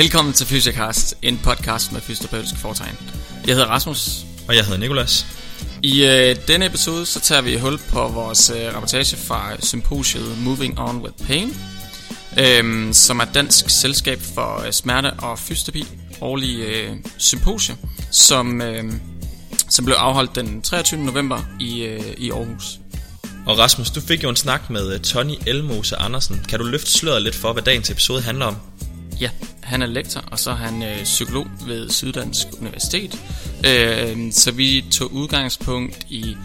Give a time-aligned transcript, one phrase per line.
[0.00, 2.96] Velkommen til Fysiocast, en podcast med fysioterapeutiske foretegn.
[3.46, 4.24] Jeg hedder Rasmus.
[4.48, 5.26] Og jeg hedder Nikolas.
[5.82, 10.78] I øh, denne episode så tager vi hul på vores øh, rapportage fra symposiet Moving
[10.78, 11.56] On With Pain,
[12.38, 15.86] øh, som er dansk selskab for øh, smerte og fysioterapi,
[16.20, 17.76] årlig øh, symposie,
[18.10, 18.92] som, øh,
[19.68, 21.04] som blev afholdt den 23.
[21.04, 22.80] november i, øh, i Aarhus.
[23.46, 26.44] Og Rasmus, du fik jo en snak med uh, Tony Elmose Andersen.
[26.48, 28.56] Kan du løfte sløret lidt for, hvad dagens episode handler om?
[29.20, 29.30] Ja,
[29.70, 33.20] han er lektor, og så er han øh, psykolog ved Syddansk Universitet.
[33.66, 36.36] Øh, så vi tog udgangspunkt i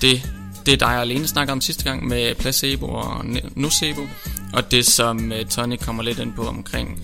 [0.00, 0.30] det,
[0.66, 3.24] det dig alene snakker om sidste gang med placebo og
[3.56, 4.00] nocebo,
[4.52, 7.00] og det som øh, Tony kommer lidt ind på omkring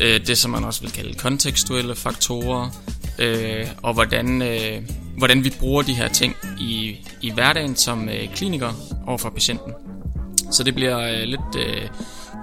[0.00, 2.70] øh, det, som man også vil kalde kontekstuelle faktorer,
[3.18, 4.82] øh, og hvordan, øh,
[5.18, 8.72] hvordan vi bruger de her ting i, i hverdagen som øh, kliniker
[9.06, 9.72] overfor patienten.
[10.52, 11.88] Så det bliver øh, lidt øh,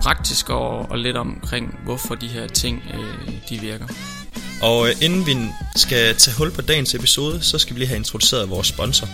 [0.03, 3.87] praktisk og, og lidt omkring, hvorfor de her ting øh, de virker.
[4.61, 5.35] Og øh, inden vi
[5.75, 9.07] skal tage hul på dagens episode, så skal vi lige have introduceret vores sponsor.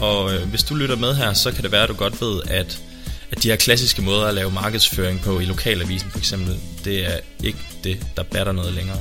[0.00, 2.42] Og øh, hvis du lytter med her, så kan det være, at du godt ved,
[2.48, 2.82] at,
[3.30, 7.18] at de her klassiske måder at lave markedsføring på i lokalavisen for eksempel, det er
[7.44, 8.98] ikke det, der batter noget længere.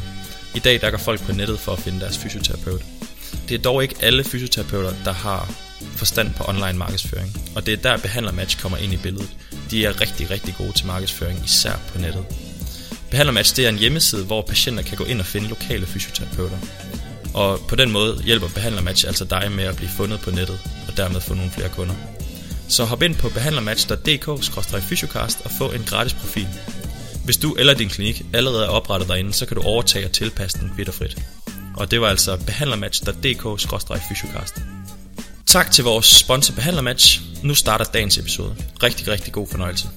[0.55, 2.81] I dag der går folk på nettet for at finde deres fysioterapeut.
[3.49, 5.49] Det er dog ikke alle fysioterapeuter, der har
[5.95, 9.29] forstand på online markedsføring, og det er der Behandlermatch kommer ind i billedet.
[9.71, 12.25] De er rigtig, rigtig gode til markedsføring, især på nettet.
[13.11, 16.57] Behandlermatch det er en hjemmeside, hvor patienter kan gå ind og finde lokale fysioterapeuter.
[17.33, 20.97] Og på den måde hjælper Behandlermatch altså dig med at blive fundet på nettet, og
[20.97, 21.95] dermed få nogle flere kunder.
[22.67, 26.47] Så hop ind på behandlermatch.dk-fysiocast og få en gratis profil.
[27.25, 30.59] Hvis du eller din klinik allerede er oprettet derinde, så kan du overtage og tilpasse
[30.59, 31.17] den frit.
[31.77, 34.80] Og det var altså behandlermatch.dk-fysiocast.
[35.47, 37.21] Tak til vores sponsor Behandlermatch.
[37.43, 38.55] Nu starter dagens episode.
[38.83, 39.89] Rigtig, rigtig god fornøjelse.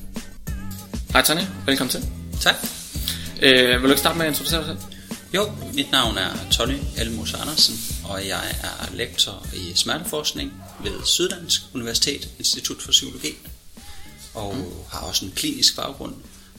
[1.13, 2.09] Hej Tony, velkommen til.
[2.41, 2.55] Tak.
[3.43, 4.79] Øh, vil du ikke starte med at introducere dig selv?
[5.35, 7.75] Jo, mit navn er Tony Elmos Andersen,
[8.05, 13.37] og jeg er lektor i smerteforskning ved Syddansk Universitet Institut for Psykologi,
[14.35, 14.65] og mm.
[14.91, 16.15] har også en klinisk baggrund,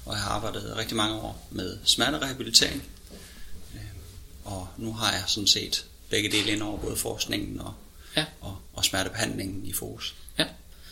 [0.05, 2.83] og jeg har arbejdet rigtig mange år med smerterehabilitering.
[3.73, 3.81] Øh,
[4.43, 7.73] og nu har jeg sådan set begge dele ind over både forskningen og,
[8.17, 8.25] ja.
[8.41, 10.15] og, og smertebehandlingen i fokus.
[10.39, 10.45] Ja.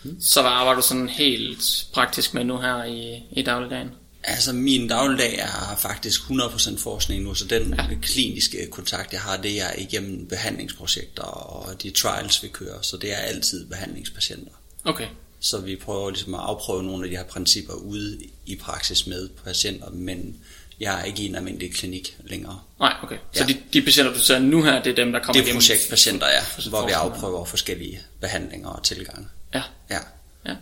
[0.03, 0.21] Mm.
[0.21, 3.89] Så hvad arbejder du sådan helt praktisk med nu her i, i dagligdagen?
[4.23, 7.87] Altså min dagligdag er faktisk 100% forskning nu, så den ja.
[8.01, 13.13] kliniske kontakt jeg har, det er igennem behandlingsprojekter og de trials vi kører, så det
[13.13, 14.51] er altid behandlingspatienter.
[14.83, 15.07] Okay.
[15.39, 19.29] Så vi prøver ligesom at afprøve nogle af de her principper ude i praksis med
[19.43, 20.35] patienter, men
[20.79, 22.59] jeg er ikke i en almindelig klinik længere.
[22.79, 23.15] Nej, okay.
[23.35, 23.39] Ja.
[23.39, 25.53] Så de, de patienter, du ser nu her, det er dem, der kommer Det er
[25.53, 29.27] projektpatienter, ja, hvor vi afprøver forskellige behandlinger og tilgange.
[29.53, 29.61] Ja.
[29.89, 29.99] Ja.
[30.45, 30.55] ja.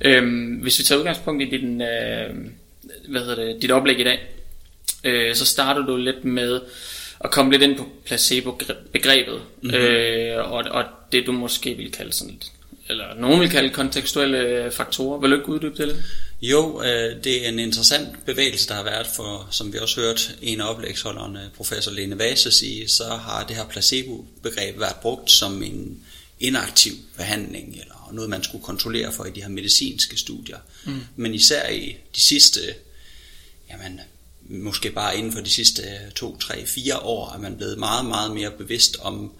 [0.00, 2.34] Øhm, hvis vi tager udgangspunkt i din, øh,
[3.08, 4.18] hvad hedder det, dit oplæg i dag,
[5.04, 6.60] øh, så starter du lidt med
[7.20, 9.74] at komme lidt ind på placebo-begrebet, mm-hmm.
[9.74, 12.52] øh, og, og det du måske vil kalde sådan lidt,
[12.88, 15.20] eller nogen vil kalde kontekstuelle faktorer.
[15.20, 15.98] Vil du ikke uddybe det lidt?
[16.42, 20.34] Jo, øh, det er en interessant bevægelse, der har været for, som vi også hørt
[20.42, 25.62] en af oplægsholderne, professor Lene Vase sige, så har det her placebo-begreb været brugt som
[25.62, 26.00] en
[26.40, 30.58] inaktiv behandling, eller noget man skulle kontrollere for i de her medicinske studier.
[30.84, 31.00] Mm.
[31.16, 32.60] Men især i de sidste,
[33.70, 34.00] jamen,
[34.48, 35.82] måske bare inden for de sidste
[36.14, 39.32] to, tre, fire år, er man blevet meget, meget mere bevidst om,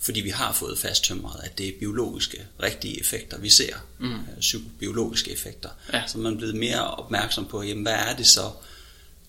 [0.00, 3.76] fordi vi har fået fasttømret, at det er biologiske, rigtige effekter, vi ser.
[3.98, 4.12] Mm.
[4.12, 5.68] Øh, psykobiologiske effekter.
[5.92, 6.02] Ja.
[6.06, 8.50] Så man er blevet mere opmærksom på, jamen, hvad er det så,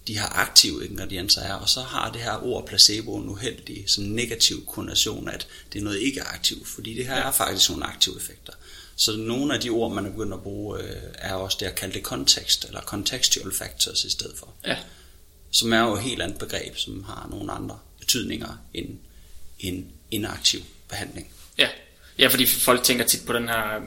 [0.07, 4.09] de her aktive ingredienser er, og så har det her ord placebo en uheldig sådan
[4.09, 7.27] negativ konnotation, at det er noget ikke aktivt, fordi det her ja.
[7.27, 8.53] er faktisk nogle aktive effekter.
[8.95, 11.75] Så nogle af de ord, man er begyndt at bruge, øh, er også det at
[11.75, 14.53] kalde det kontekst, eller contextual factors i stedet for.
[14.65, 14.77] Ja.
[15.51, 18.99] Som er jo et helt andet begreb, som har nogle andre betydninger end
[19.59, 20.59] en inaktiv
[20.89, 21.27] behandling.
[21.57, 21.67] Ja,
[22.19, 23.81] ja fordi folk tænker tit på den her,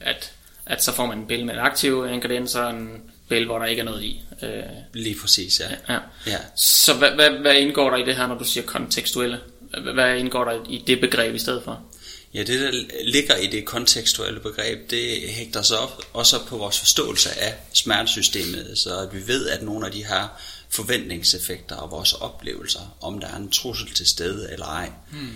[0.00, 0.32] at,
[0.66, 3.80] at så får man en billede med aktive ingredienser, og en billede, hvor der ikke
[3.80, 4.22] er noget i.
[4.42, 4.62] Øh,
[4.92, 5.94] Lige præcis, ja.
[5.94, 5.98] ja.
[6.26, 6.38] ja.
[6.56, 9.40] Så hvad, hvad, hvad indgår der i det her, når du siger kontekstuelle?
[9.94, 11.82] Hvad indgår der i det begreb i stedet for?
[12.34, 12.70] Ja, det der
[13.04, 18.78] ligger i det kontekstuelle begreb, det hægter sig op også på vores forståelse af smertesystemet,
[18.78, 20.40] så at vi ved, at nogle af de her
[20.72, 25.30] forventningseffekter og vores oplevelser, om der er en trussel til stede eller ej, hmm.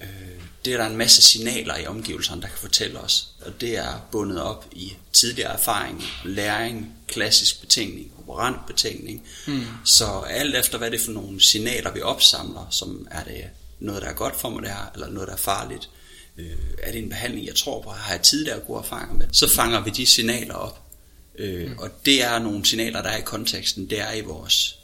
[0.00, 3.76] øh, det er der en masse signaler i omgivelserne, der kan fortælle os, og det
[3.76, 9.66] er bundet op i tidligere erfaring, læring, klassisk betingning, operant betingning, hmm.
[9.84, 13.44] så alt efter hvad det er for nogle signaler, vi opsamler, som er det
[13.80, 15.90] noget, der er godt for mig det her, eller noget, der er farligt,
[16.38, 19.48] øh, er det en behandling, jeg tror på, har jeg tidligere gode erfaringer med, så
[19.48, 20.87] fanger vi de signaler op.
[21.38, 21.78] Øh, mm.
[21.78, 24.78] Og det er nogle signaler, der er i konteksten, det er i vores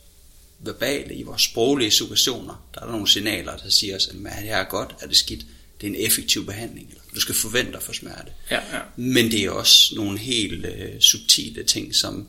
[0.59, 4.31] verbale, i vores sproglige situationer, der er der nogle signaler, der siger os, at det
[4.31, 5.47] her er godt, er det skidt,
[5.81, 8.33] det er en effektiv behandling, eller du skal forvente dig for smerte.
[8.51, 8.81] Ja, ja.
[8.97, 12.29] Men det er også nogle helt øh, subtile ting, som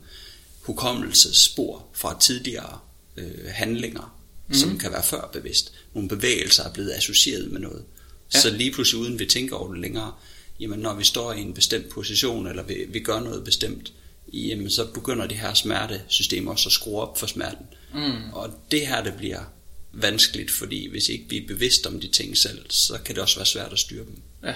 [0.60, 2.78] hukommelsespor fra tidligere
[3.16, 4.18] øh, handlinger,
[4.48, 4.54] mm.
[4.54, 5.72] som kan være før bevidst.
[5.94, 7.84] Nogle bevægelser er blevet associeret med noget.
[8.34, 8.40] Ja.
[8.40, 10.12] Så lige pludselig uden vi tænker over det længere,
[10.60, 13.92] jamen når vi står i en bestemt position, eller vi, vi gør noget bestemt,
[14.32, 17.66] jamen så begynder det her smertesystem også at skrue op for smerten.
[17.94, 18.32] Mm.
[18.32, 19.40] Og det her, det bliver
[19.92, 23.36] vanskeligt, fordi hvis ikke vi er bevidst om de ting selv, så kan det også
[23.36, 24.18] være svært at styre dem.
[24.42, 24.54] Ja.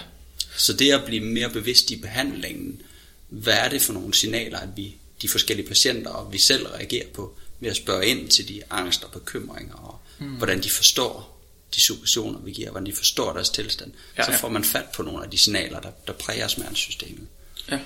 [0.56, 2.82] Så det at blive mere bevidst i behandlingen,
[3.28, 7.08] hvad er det for nogle signaler, at vi, de forskellige patienter og vi selv reagerer
[7.14, 10.34] på, ved at spørge ind til de angst og bekymringer, og mm.
[10.34, 11.40] hvordan de forstår
[11.74, 15.02] de suggestioner, vi giver, hvordan de forstår deres tilstand, ja, så får man fat på
[15.02, 17.26] nogle af de signaler, der, der præger smertesystemet.
[17.70, 17.78] Ja.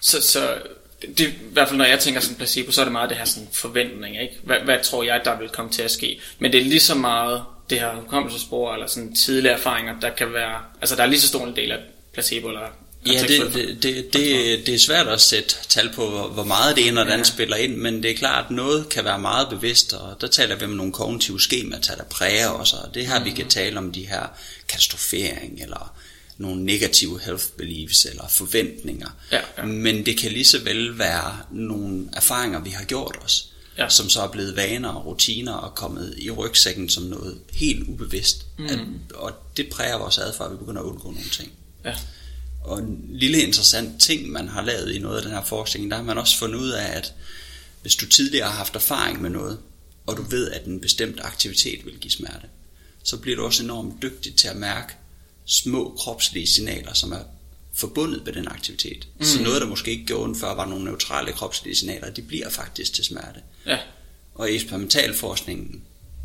[0.00, 0.62] Så, så
[1.02, 3.24] det, i hvert fald når jeg tænker sådan placebo, så er det meget det her
[3.24, 4.34] sådan forventning, ikke?
[4.42, 6.20] Hvad, hvad tror jeg, der vil komme til at ske?
[6.38, 10.32] Men det er lige så meget det her hukommelsespor, eller sådan tidlige erfaringer, der kan
[10.32, 11.78] være, altså der er lige så stor en del af
[12.12, 12.60] placebo, eller
[13.06, 16.88] Ja, det, det, det, det, det er svært at sætte tal på, hvor meget det
[16.88, 17.32] ene og det andet ja.
[17.32, 20.56] spiller ind, men det er klart, at noget kan være meget bevidst, og der taler
[20.56, 23.24] vi om nogle kognitive skemaer, der præger os, og det her, mm.
[23.24, 24.26] vi kan tale om de her
[24.68, 25.94] katastrofering, eller
[26.38, 29.08] nogle negative health beliefs eller forventninger.
[29.32, 29.64] Ja, ja.
[29.64, 33.88] Men det kan lige så vel være nogle erfaringer, vi har gjort os, ja.
[33.88, 38.46] som så er blevet vaner og rutiner og kommet i rygsækken som noget helt ubevidst.
[38.58, 38.66] Mm.
[38.66, 38.78] At,
[39.14, 41.52] og det præger vores adfærd, at vi begynder at undgå nogle ting.
[41.84, 41.96] Ja.
[42.60, 45.96] Og en lille interessant ting, man har lavet i noget af den her forskning, der
[45.96, 47.14] har man også fundet ud af, at
[47.82, 49.58] hvis du tidligere har haft erfaring med noget,
[50.06, 52.46] og du ved, at en bestemt aktivitet vil give smerte,
[53.02, 54.92] så bliver du også enormt dygtig til at mærke,
[55.46, 57.20] små kropslige signaler, som er
[57.74, 59.08] forbundet med den aktivitet.
[59.18, 59.24] Mm.
[59.24, 62.92] Så noget, der måske ikke gjorde før, var nogle neutrale kropslige signaler, de bliver faktisk
[62.92, 63.40] til smerte.
[63.66, 63.78] Ja.
[64.34, 65.82] Og i eksperimentalforskningen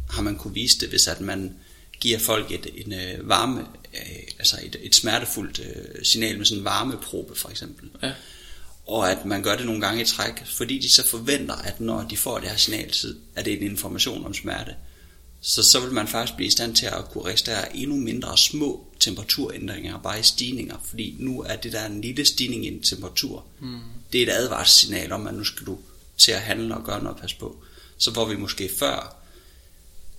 [0.09, 1.53] har man kunne vise det, hvis at man
[1.99, 3.59] giver folk et, en øh, varme,
[3.93, 7.89] øh, altså et, et smertefuldt øh, signal med sådan en varmeprobe for eksempel.
[8.03, 8.11] Ja.
[8.87, 12.07] Og at man gør det nogle gange i træk, fordi de så forventer, at når
[12.09, 14.75] de får det her signal, så er det en information om smerte
[15.41, 18.87] så, så vil man faktisk blive i stand til at kunne registrere endnu mindre små
[18.99, 23.45] temperaturændringer, bare i stigninger, fordi nu er det der en lille stigning i temperatur.
[23.59, 23.79] Mm.
[24.13, 25.77] Det er et advarssignal om, at nu skal du
[26.17, 27.63] til at handle og gøre noget pas på.
[27.97, 29.15] Så hvor vi måske før,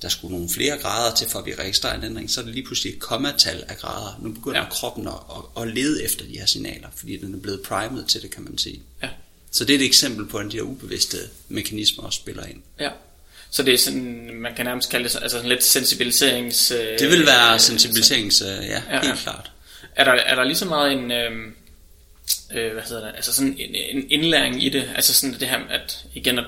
[0.03, 2.55] der skulle nogle flere grader til, for at vi registrerer en ændring, så er det
[2.55, 4.21] lige pludselig et kommatal af grader.
[4.23, 4.69] Nu begynder ja.
[4.69, 5.15] kroppen at,
[5.57, 8.45] at, at lede efter de her signaler, fordi den er blevet primet til det, kan
[8.45, 8.83] man sige.
[9.03, 9.09] Ja.
[9.51, 11.17] Så det er et eksempel på, at de her ubevidste
[11.49, 12.63] mekanismer også spiller ind.
[12.81, 12.91] Ja.
[13.53, 16.71] Så det er sådan, man kan nærmest kalde det altså sådan lidt sensibiliserings...
[16.71, 19.15] Øh, det vil være sensibiliserings, øh, ja, ja, helt ja.
[19.15, 19.51] klart.
[19.97, 21.31] Er der, er der lige så meget en, øh,
[22.55, 25.59] øh, hvad hedder det, altså sådan en, en indlæring i det, altså sådan det her,
[25.71, 26.45] at igen, at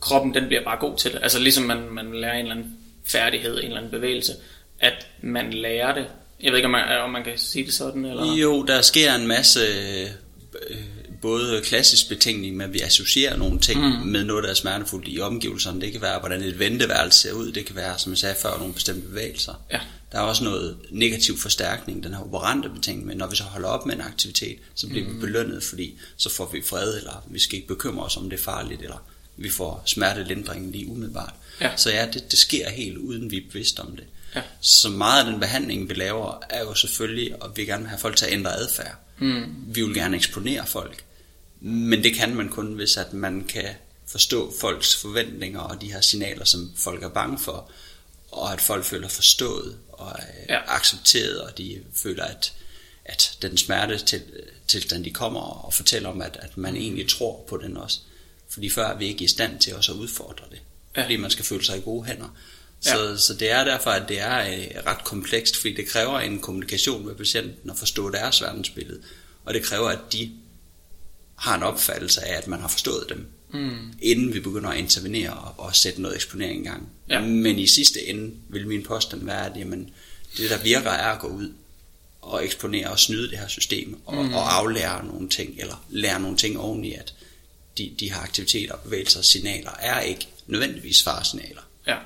[0.00, 2.76] kroppen den bliver bare god til det, altså ligesom man, man lærer en eller anden
[3.06, 4.32] færdighed, en eller anden bevægelse,
[4.80, 6.06] at man lærer det.
[6.42, 8.34] Jeg ved ikke, om man, om man kan sige det sådan, eller?
[8.34, 10.76] Jo, der sker en masse øh,
[11.20, 14.06] både klassisk betænkning med, at vi associerer nogle ting mm.
[14.06, 15.80] med noget, der er smertefuldt i omgivelserne.
[15.80, 17.52] Det kan være, hvordan et venteværelse ser ud.
[17.52, 19.62] Det kan være, som jeg sagde før, nogle bestemte bevægelser.
[19.72, 19.80] Ja.
[20.12, 23.06] Der er også noget negativ forstærkning, den her operante betænkning.
[23.06, 25.14] Men når vi så holder op med en aktivitet, så bliver mm.
[25.14, 28.38] vi belønnet, fordi så får vi fred, eller vi skal ikke bekymre os om det
[28.38, 29.02] er farligt, eller
[29.36, 31.34] vi får smertelindring lige umiddelbart.
[31.60, 31.70] Ja.
[31.76, 34.04] Så ja, det, det sker helt uden vi er bevidste om det.
[34.34, 34.42] Ja.
[34.60, 37.98] Så meget af den behandling, vi laver, er jo selvfølgelig, at vi gerne vil have
[37.98, 38.96] folk til at ændre adfærd.
[39.18, 39.44] Mm.
[39.66, 41.04] Vi vil gerne eksponere folk.
[41.60, 43.68] Men det kan man kun, hvis at man kan
[44.06, 47.70] forstå folks forventninger og de her signaler, som folk er bange for,
[48.30, 50.76] og at folk føler forstået og ja.
[50.76, 52.52] accepteret, og de føler, at,
[53.04, 54.22] at den smerte til,
[54.68, 57.98] tilstand, de kommer og fortæller om, at, at man egentlig tror på den også.
[58.48, 60.60] Fordi før er vi ikke i stand til også at udfordre det.
[60.96, 61.02] Ja.
[61.02, 62.36] Fordi man skal føle sig i gode hænder.
[62.80, 63.16] Så, ja.
[63.16, 67.06] så det er derfor, at det er øh, ret komplekst, fordi det kræver en kommunikation
[67.06, 69.02] med patienten og forstå deres verdensbillede.
[69.44, 70.32] Og det kræver, at de
[71.38, 73.92] har en opfattelse af, at man har forstået dem, mm.
[74.02, 76.88] inden vi begynder at intervenere og, og sætte noget eksponering i gang.
[77.08, 77.20] Ja.
[77.20, 79.90] Men i sidste ende vil min påstand være, at jamen,
[80.36, 81.52] det der virker er at gå ud
[82.22, 84.34] og eksponere og snyde det her system, og, mm.
[84.34, 87.14] og aflære nogle ting, eller lære nogle ting oveni, at
[87.78, 91.60] de, de her aktiviteter, bevægelser og signaler er ikke nødvendigvis faresignaler.
[91.86, 91.96] Ja.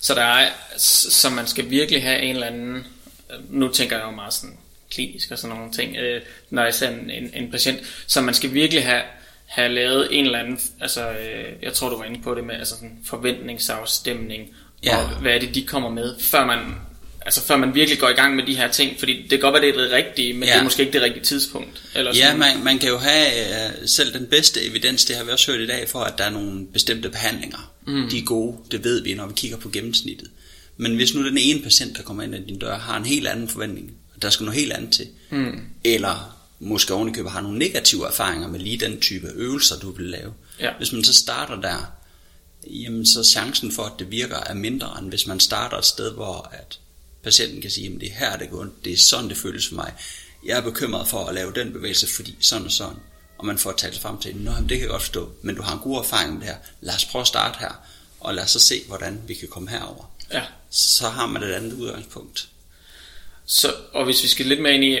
[0.00, 2.86] Så der er, så man skal virkelig have en eller anden,
[3.48, 4.58] nu tænker jeg jo meget sådan
[4.90, 6.20] klinisk og sådan nogle ting, øh,
[6.50, 7.78] når jeg ser en, en, en patient.
[8.06, 9.02] Så man skal virkelig have,
[9.46, 12.54] have lavet en eller anden, altså øh, jeg tror du var inde på det med
[12.54, 14.48] altså sådan forventningsafstemning,
[14.84, 14.96] ja.
[14.96, 16.58] og hvad er det de kommer med, før man
[17.22, 19.52] altså før man virkelig går i gang med de her ting, fordi det kan godt
[19.52, 20.52] være, det er det rigtige, men ja.
[20.52, 21.82] det er måske ikke det rigtige tidspunkt.
[21.94, 25.30] Eller ja, man, man kan jo have uh, selv den bedste evidens, det har vi
[25.30, 28.08] også hørt i dag, for at der er nogle bestemte behandlinger, Mm.
[28.10, 30.30] De er gode, det ved vi, når vi kigger på gennemsnittet.
[30.76, 33.28] Men hvis nu den ene patient, der kommer ind ad din dør, har en helt
[33.28, 33.92] anden forventning,
[34.22, 35.60] der skal noget helt andet til, mm.
[35.84, 40.34] eller måske ovenikøbet har nogle negative erfaringer med lige den type øvelser, du vil lave.
[40.60, 40.70] Ja.
[40.78, 41.92] Hvis man så starter der,
[42.66, 46.12] jamen så chancen for, at det virker, er mindre, end hvis man starter et sted,
[46.12, 46.78] hvor at
[47.22, 49.68] patienten kan sige, at det er her, det går ondt, det er sådan, det føles
[49.68, 49.92] for mig.
[50.46, 52.96] Jeg er bekymret for at lave den bevægelse, fordi sådan og sådan.
[53.38, 55.62] Og man får talt sig frem til, Nå, det kan jeg godt forstå, men du
[55.62, 56.56] har en god erfaring med det her.
[56.80, 57.80] Lad os prøve at starte her,
[58.20, 60.10] og lad os så se, hvordan vi kan komme herover.
[60.32, 60.42] Ja.
[60.70, 62.48] Så har man et andet udgangspunkt.
[63.50, 64.98] Så, og hvis vi skal lidt mere ind i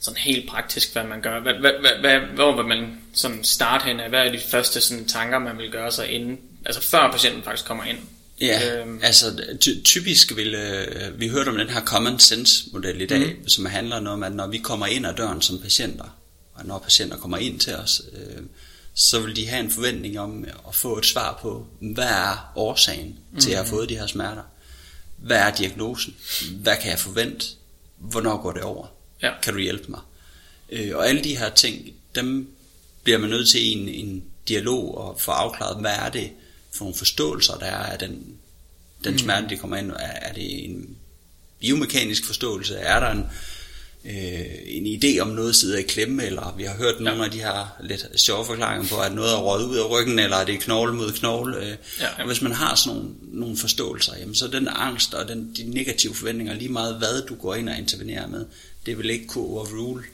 [0.00, 3.84] sådan helt praktisk, hvad man gør, hvad, hvad, hvad, hvad, hvor vil man sådan starte
[3.84, 4.08] hen af?
[4.08, 7.64] Hvad er de første sådan, tanker, man vil gøre sig inden, altså før patienten faktisk
[7.64, 7.98] kommer ind?
[8.40, 9.00] Ja, øhm.
[9.02, 13.36] altså ty- typisk vil, øh, vi hørte om den her common sense model i dag,
[13.40, 13.48] mm.
[13.48, 16.18] som handler om, at når vi kommer ind ad døren som patienter,
[16.54, 18.42] og når patienter kommer ind til os, øh,
[18.94, 23.18] så vil de have en forventning om at få et svar på, hvad er årsagen
[23.40, 24.42] til, at jeg har fået de her smerter?
[25.16, 26.14] Hvad er diagnosen?
[26.50, 27.46] Hvad kan jeg forvente?
[27.96, 28.86] Hvornår går det over?
[29.22, 29.32] Ja.
[29.42, 30.00] Kan du hjælpe mig?
[30.68, 32.54] Øh, og alle de her ting, dem
[33.02, 36.30] bliver man nødt til i en, en dialog og få afklaret, hvad er det
[36.72, 38.36] for nogle forståelser, der er af den,
[39.04, 39.90] den smerte, de kommer ind.
[39.90, 40.96] Er, er det en
[41.60, 42.76] biomekanisk forståelse?
[42.76, 43.26] Er der en,
[44.04, 47.24] øh, en idé om noget sidder i klemme, eller vi har hørt nogle ja.
[47.24, 50.36] af de her lidt sjove forklaringer på, at noget er røget ud af ryggen, eller
[50.36, 51.56] er det knogle mod knogle.
[51.56, 51.76] Øh.
[52.00, 52.08] Ja.
[52.18, 55.70] Og hvis man har sådan nogle, nogle forståelser, jamen, så den angst og den, de
[55.70, 58.44] negative forventninger, lige meget hvad du går ind og intervenerer med,
[58.86, 60.04] det vil ikke kunne overrule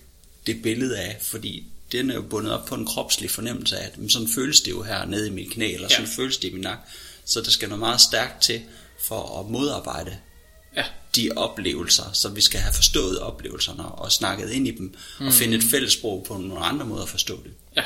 [0.47, 3.99] det billede af, fordi den er jo bundet op på en kropslig fornemmelse af, at
[3.99, 6.23] men sådan føles det jo her nede i mit knæ, eller sådan Ja.
[6.23, 6.83] føles det i min nakke.
[7.25, 8.61] Så der skal noget meget stærkt til
[9.01, 10.17] for at modarbejde
[10.77, 10.85] Ja.
[11.17, 15.27] de oplevelser, så vi skal have forstået oplevelserne og snakket ind i dem, mm.
[15.27, 17.53] og finde et fælles sprog på nogle andre måder at forstå det.
[17.77, 17.83] Ja.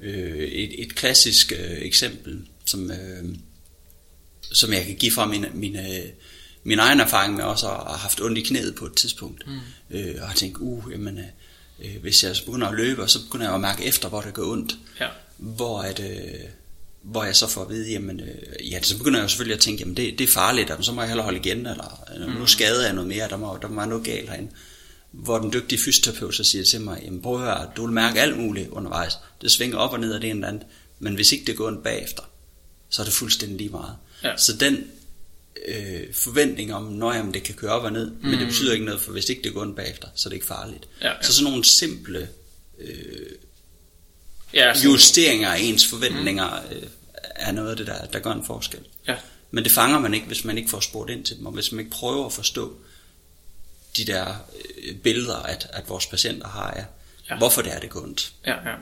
[0.00, 3.24] Øh, et, et klassisk øh, eksempel, som, øh,
[4.52, 6.04] som jeg kan give fra min, min, øh,
[6.64, 9.60] min egen erfaring med også at have haft ondt i knæet på et tidspunkt, mm.
[9.90, 11.24] øh, og har tænkt, uh, jamen, øh,
[11.84, 14.34] øh, hvis jeg så begynder at løbe, så begynder jeg at mærke efter, hvor det
[14.34, 15.08] gør ondt, Ja.
[15.36, 16.40] hvor at, øh,
[17.02, 19.80] hvor jeg så får at vide, jamen, øh, ja, så begynder jeg selvfølgelig at tænke,
[19.80, 22.46] jamen det, det er farligt, jamen, så må jeg hellere holde igen, eller øh, nu
[22.46, 24.50] skader jeg noget mere, der må, der må være noget galt herinde.
[25.12, 28.20] Hvor den dygtige fysioterapeut så siger til mig, jamen prøv at høre, du vil mærke
[28.20, 29.12] alt muligt undervejs.
[29.42, 30.66] Det svinger op og ned af det ene eller andet,
[30.98, 32.22] men hvis ikke det går ondt bagefter,
[32.88, 33.96] så er det fuldstændig lige meget.
[34.24, 34.36] Ja.
[34.36, 34.84] Så den
[35.68, 38.28] øh, forventning om, når jamen, det kan køre op og ned, mm.
[38.28, 40.36] men det betyder ikke noget, for hvis ikke det går ondt bagefter, så er det
[40.36, 40.88] ikke farligt.
[41.00, 41.14] Ja, ja.
[41.22, 42.28] Så sådan nogle simple
[42.78, 43.26] øh,
[44.54, 46.82] Ja, så, justeringer af ens forventninger øh,
[47.36, 48.80] er noget af det, der, der gør en forskel.
[49.08, 49.16] ja.
[49.54, 51.72] Men det fanger man ikke, hvis man ikke får spurgt ind til dem, og hvis
[51.72, 52.76] man ikke prøver at forstå
[53.96, 54.26] de der
[54.84, 56.84] øh, billeder, at, at vores patienter har af,
[57.28, 57.34] Ja.
[57.34, 57.38] ja.
[57.38, 58.32] hvorfor det er, det går ondt.
[58.46, 58.74] Ja, ja.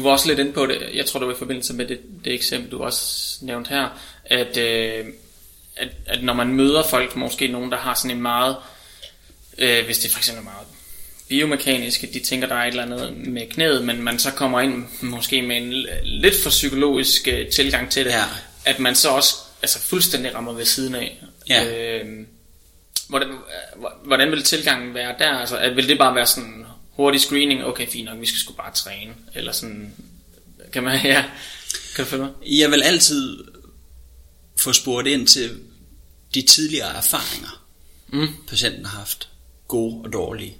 [0.00, 2.00] Du var også lidt inde på det, jeg tror det var i forbindelse med det,
[2.24, 3.88] det eksempel, du også nævnte her,
[4.24, 5.04] at, øh,
[5.76, 8.56] at, at når man møder folk, måske nogen, der har sådan en meget,
[9.58, 10.66] øh, hvis det for eksempel er meget
[11.28, 14.84] biomekaniske, de tænker, der er et eller andet med knæet, men man så kommer ind
[15.02, 18.24] måske med en lidt for psykologisk øh, tilgang til det, Ja.
[18.64, 21.22] at man så også altså fuldstændig rammer ved siden af.
[21.48, 21.64] Ja.
[21.98, 22.06] Øh,
[23.08, 23.36] hvordan, øh,
[24.04, 25.30] hvordan vil tilgangen være der?
[25.38, 26.64] Altså, at vil det bare være sådan
[27.00, 27.64] hurtig screening?
[27.64, 29.14] Okay, fint nok, vi skal sgu bare træne.
[29.34, 29.94] Eller sådan,
[30.72, 31.24] kan man, ja,
[31.96, 32.32] kan du følge mig?
[32.46, 33.44] Jeg vil altid
[34.58, 35.58] få spurgt ind til
[36.34, 37.56] de tidligere erfaringer,
[38.12, 38.28] Mm.
[38.48, 39.28] patienten har haft,
[39.68, 40.56] gode og dårlige.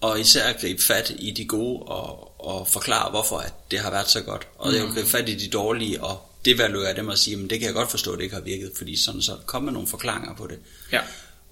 [0.00, 4.08] Og især gribe fat i de gode og, og forklare, hvorfor at det har været
[4.10, 4.48] så godt.
[4.58, 4.76] Og mm.
[4.76, 7.66] jeg vil gribe fat i de dårlige og devaluere dem og sige, men det kan
[7.66, 10.34] jeg godt forstå, at det ikke har virket, fordi sådan så kom med nogle forklaringer
[10.34, 10.58] på det.
[10.92, 11.00] Ja.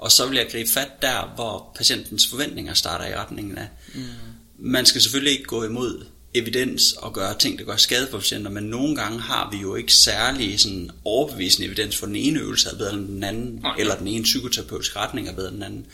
[0.00, 3.68] Og så vil jeg gribe fat der, hvor patientens forventninger starter i retningen af.
[3.94, 4.02] Mm.
[4.58, 8.50] Man skal selvfølgelig ikke gå imod evidens og gøre ting, der gør skade på patienter,
[8.50, 12.68] men nogle gange har vi jo ikke særlig sådan overbevisende evidens for den ene øvelse
[12.68, 13.74] er bedre end den anden, Nej.
[13.78, 15.86] eller den ene psykoterapeutiske retning er bedre end den anden.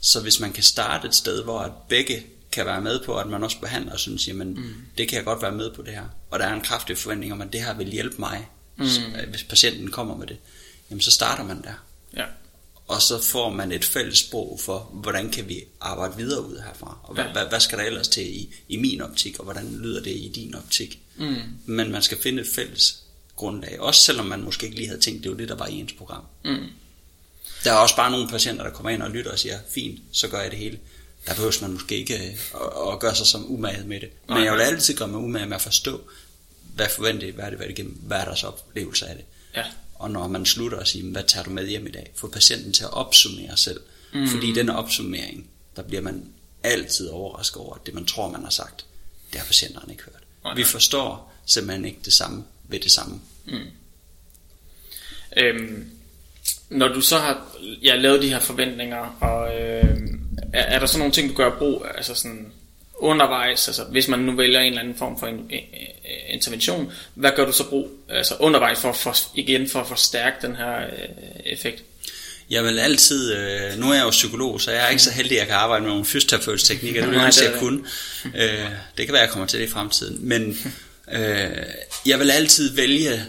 [0.00, 3.26] Så hvis man kan starte et sted, hvor at begge kan være med på, at
[3.26, 4.74] man også behandler og synes, jamen, mm.
[4.98, 6.04] det kan jeg godt være med på det her.
[6.30, 8.84] Og der er en kraftig forventning om, at det her vil hjælpe mig, mm.
[9.30, 10.36] hvis patienten kommer med det.
[10.90, 11.84] Jamen, så starter man der
[12.16, 12.24] Ja.
[12.88, 16.98] Og så får man et fælles sprog for, hvordan kan vi arbejde videre ud herfra,
[17.02, 17.32] og hvad, Ja.
[17.32, 20.32] hvad, hvad skal der ellers til i, i min optik, og hvordan lyder det i
[20.34, 20.98] din optik.
[21.16, 21.36] Mm.
[21.66, 23.02] Men man skal finde et fælles
[23.36, 25.72] grundlag, også selvom man måske ikke lige havde tænkt, det var det, der var i
[25.80, 26.22] ens program.
[26.44, 26.66] Mm.
[27.64, 30.28] Der er også bare nogle patienter, der kommer ind og lytter og siger, fint, så
[30.28, 30.78] gør jeg det hele.
[31.26, 32.20] Der behøver man måske ikke øh,
[32.54, 34.08] at, at gøre sig som umaget med det.
[34.28, 36.00] Men Nej, jeg vil altid gøre mig umage med at forstå,
[36.74, 39.16] hvad forventer jeg, hvad er det, hvad er det igennem, hvad er deres oplevelse af
[39.16, 39.24] det.
[39.56, 39.64] Ja.
[39.98, 42.12] Og når man slutter at sige, hvad tager du med hjem i dag?
[42.14, 43.80] Få patienten til at opsummere selv.
[44.14, 44.28] Mm.
[44.28, 46.24] Fordi den opsummering, der bliver man
[46.62, 48.86] altid overrasket over, at det man tror, man har sagt,
[49.32, 50.22] det har patienterne ikke hørt.
[50.44, 53.20] Nej, Vi forstår simpelthen ikke det samme ved det samme.
[55.36, 55.90] Øhm,
[56.70, 60.98] når du så har ja, lavet de her forventninger, og øhm, er, er der så
[60.98, 62.52] nogle ting, du gør brug af, altså sådan
[62.98, 65.60] undervejs, altså hvis man nu vælger en eller anden form for en, en, en
[66.28, 70.56] intervention, hvad gør du så brug, altså undervejs for, for igen for at forstærke den
[70.56, 70.88] her øh,
[71.46, 71.82] effekt?
[72.50, 75.32] Jeg vil altid, øh, nu er jeg jo psykolog, så jeg er ikke så heldig,
[75.32, 77.84] at jeg kan arbejde med nogle fysioterapeutiske teknikker, det vil jeg det kunne.
[78.24, 80.28] Øh, det kan være, jeg kommer til det i fremtiden.
[80.28, 80.58] Men
[81.12, 81.48] øh,
[82.06, 83.24] jeg vil altid vælge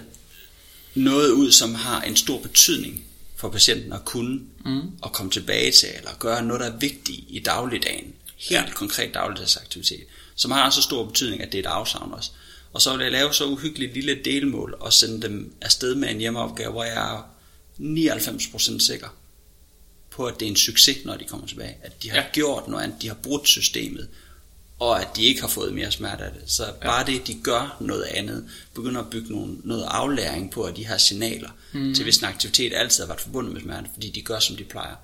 [0.96, 3.04] noget ud, som har en stor betydning
[3.36, 4.82] for patienten at kunne mm.
[5.02, 8.14] og komme tilbage til, eller gøre noget, der er vigtigt i dagligdagen.
[8.40, 10.04] Helt konkret dagligdagsaktivitet,
[10.36, 12.32] som har så stor betydning, at det er et afsavn også.
[12.74, 16.18] Og så vil jeg lave så uhyggeligt lille delmål og sende dem afsted med en
[16.18, 17.30] hjemmeopgave, hvor jeg er
[17.80, 19.08] 99% sikker
[20.10, 21.78] på, at det er en succes, når de kommer tilbage.
[21.84, 22.26] At de har Ja.
[22.34, 24.08] gjort noget andet, de har brudt systemet,
[24.80, 26.42] og at de ikke har fået mere smerte af det.
[26.46, 26.72] Så ja.
[26.72, 30.86] bare det, de gør noget andet, begynder at bygge nogle, noget aflæring på, at de
[30.86, 31.94] har signaler mm.
[31.96, 34.64] til, hvis en aktivitet altid har været forbundet med smerte, fordi de gør, som de
[34.64, 34.96] plejer.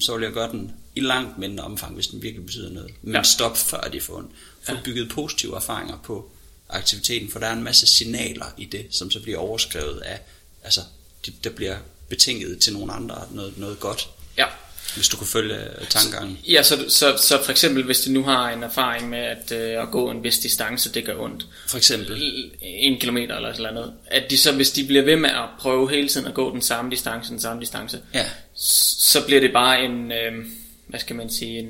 [0.00, 2.90] Så vil jeg gøre den i langt mindre omfang, hvis den virkelig betyder noget.
[3.02, 3.22] Men Ja.
[3.22, 4.26] stop før de får en.
[4.62, 4.78] Få ja.
[4.84, 6.30] bygget positive erfaringer på
[6.68, 10.20] aktiviteten, for der er en masse signaler i det, som så bliver overskrevet af,
[10.64, 10.80] altså,
[11.26, 11.76] de, der bliver
[12.08, 14.08] betinget til nogle andre noget, noget godt,
[14.38, 14.46] Ja.
[14.94, 16.38] hvis du kan følge øh, tankegangen.
[16.48, 19.82] Ja, så, så, så for eksempel, hvis de nu har en erfaring med at, øh,
[19.82, 22.22] at gå en vis distance, det gør ondt, For eksempel.
[22.62, 25.90] en kilometer eller sådan noget, at de så, hvis de bliver ved med at prøve
[25.90, 28.26] hele tiden at gå den samme distance, den samme distance, Ja,
[28.62, 30.46] så bliver det bare en, øh,
[30.86, 31.68] hvad skal man sige, en,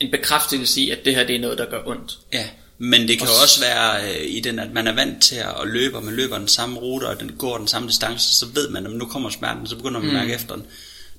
[0.00, 2.18] en bekræftelse i, at det her det er noget, der gør ondt.
[2.32, 2.48] ja.
[2.78, 5.54] Men det kan Og også være øh, i den, at man er vant til at
[5.64, 8.68] løbe, og man løber den samme rute, og den går den samme distance, så ved
[8.68, 10.64] man, at nu kommer smerten, så begynder man at mærke efter den.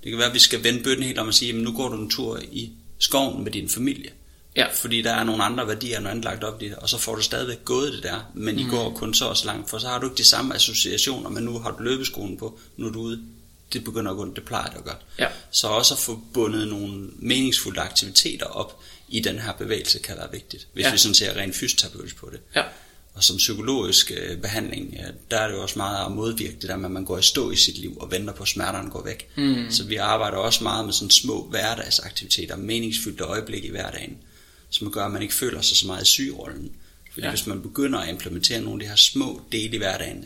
[0.04, 1.90] Det kan være, at vi skal vende bøtten helt om og sige, at nu går
[1.90, 4.10] du en tur i skoven med din familie.
[4.56, 4.66] Ja.
[4.74, 7.22] Fordi der er nogle andre værdier, andet lagt op i det, og så får du
[7.22, 10.06] stadigvæk gået det der, men I går kun så også langt, for så har du
[10.06, 13.22] ikke de samme associationer, men nu har du løbeskoen på, nu er du ude.
[13.74, 14.96] Det begynder at gå, det plejer det at gøre.
[15.20, 15.28] Ja.
[15.52, 20.32] Så også at få bundet nogle meningsfulde aktiviteter op i den her bevægelse kan være
[20.32, 20.92] vigtigt, hvis Ja.
[20.92, 22.40] vi sådan ser rent fysioterapeutisk på det.
[22.56, 22.64] Ja.
[23.14, 26.70] Og som psykologisk øh, behandling, øh, der er det jo også meget at modvirke det
[26.70, 28.90] der med, at man går i stå i sit liv og venter på, at smerterne
[28.90, 29.30] går væk.
[29.38, 29.66] Mm.
[29.70, 34.18] Så vi arbejder også meget med sådan små hverdagsaktiviteter, meningsfyldte øjeblikke i hverdagen,
[34.70, 36.72] som gør, at man ikke føler sig så meget i sygerollen.
[37.14, 37.32] Fordi ja.
[37.32, 40.26] hvis man begynder at implementere nogle af de her små dele i hverdagen,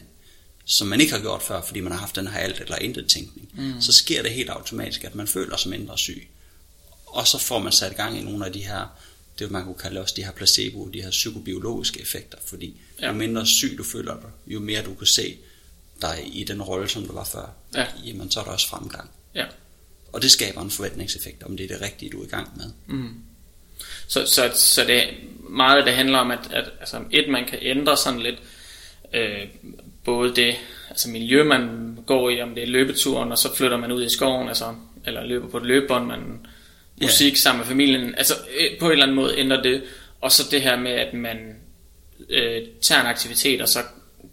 [0.69, 3.07] som man ikke har gjort før, fordi man har haft den her alt eller intet
[3.09, 3.81] tænkning, mm.
[3.81, 6.27] så sker det helt automatisk, at man føler sig mindre syg.
[7.05, 8.97] Og så får man sat gang i nogle af de her,
[9.39, 13.07] det man kunne kalde også de her placebo, de her psykobiologiske effekter, fordi Ja.
[13.07, 15.37] jo mindre syg du føler dig, jo mere du kan se
[16.01, 17.85] dig i den rolle, som du var før, Ja.
[18.05, 19.09] jamen så er der også fremgang.
[19.35, 19.45] Ja.
[20.13, 22.71] Og det skaber en forventningseffekt, om det er det rigtige, du er i gang med.
[22.87, 23.15] Mm.
[24.07, 25.03] Så, så, så det
[25.49, 28.39] meget af det handler om, at, at altså, et, man kan ændre sådan lidt
[29.13, 29.47] øh,
[30.07, 30.55] både det
[30.89, 31.69] altså miljø, man
[32.05, 34.65] går i, om det er løbeturen, og så flytter man ud i skoven, altså,
[35.05, 36.19] eller løber på et løbebånd, man
[37.01, 39.83] musik sammen med familien, altså øh, på en eller anden måde ændrer det,
[40.21, 41.37] og så det her med, at man
[42.29, 43.79] øh, tager en aktivitet, og så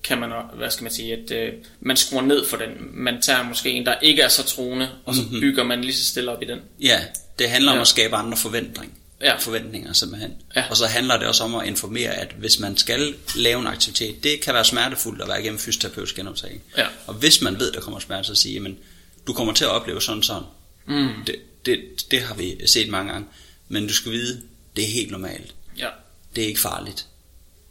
[0.04, 2.68] kan man, hvad skal man sige, at øh, man skruer ned for den.
[2.92, 5.40] Man tager måske en, der ikke er så troende, og så Mhm.
[5.40, 6.58] bygger man lige så stille op i den.
[6.80, 7.00] Ja,
[7.38, 7.80] det handler om Ja.
[7.80, 8.94] at skabe andre forventninger.
[9.24, 9.36] Ja.
[9.36, 10.32] Forventninger simpelthen.
[10.56, 10.64] Ja.
[10.70, 14.24] Og så handler det også om at informere, at hvis man skal lave en aktivitet,
[14.24, 16.62] det kan være smertefuldt at være igennem fysioterapeutisk genoptræning.
[16.76, 16.86] Ja.
[17.06, 18.78] Og hvis man ved, der kommer smerte, så sige, jamen,
[19.26, 20.42] du kommer til at opleve sådan sådan.
[20.86, 21.08] Mm.
[21.26, 23.28] Det, det, det har vi set mange gange.
[23.68, 24.42] Men du skal vide,
[24.76, 25.54] det er helt normalt.
[25.78, 25.88] Ja.
[26.36, 27.06] Det er ikke farligt.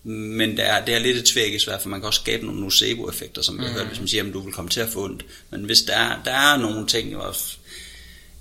[0.04, 3.42] Men det er, det er lidt et tvækkesvær, for man kan også skabe nogle nocebo-effekter,
[3.42, 5.26] som vi har hørt, hvis man siger, at du vil komme til at få ondt.
[5.50, 7.58] Men hvis der er, der er nogle ting, også,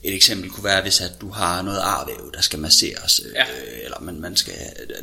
[0.02, 3.42] et eksempel kunne være, hvis at du har noget arvæv, der skal masseres, Ja.
[3.42, 4.54] øh, eller man, man skal,